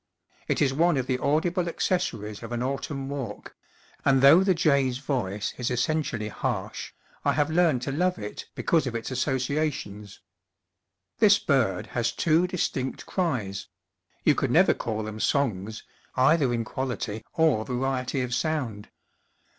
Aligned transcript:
It 0.47 0.63
is 0.63 0.73
one 0.73 0.97
of 0.97 1.05
trie 1.05 1.17
audible 1.21 1.65
acces 1.65 2.09
sories 2.11 2.41
of 2.41 2.51
an 2.51 2.63
autumn 2.63 3.07
walk; 3.07 3.55
and 4.03 4.23
though 4.23 4.43
the 4.43 4.55
jay's 4.55 4.97
voice 4.97 5.53
is 5.59 5.69
essentially 5.69 6.27
harsh, 6.29 6.93
I 7.23 7.33
have 7.33 7.51
learned 7.51 7.83
to 7.83 7.91
love 7.91 8.17
it 8.17 8.47
because 8.55 8.87
of 8.87 8.95
its 8.95 9.11
associations. 9.11 10.19
This 11.19 11.37
bird 11.37 11.85
has 11.93 12.11
two 12.11 12.47
distinct 12.47 13.05
cries 13.05 13.67
you 14.23 14.33
could 14.33 14.49
never 14.49 14.73
call 14.73 15.03
them 15.03 15.19
songs, 15.19 15.83
either 16.15 16.51
in 16.51 16.65
quality 16.65 17.23
or 17.33 17.63
variety 17.63 18.21
of 18.21 18.33
sound. 18.33 18.89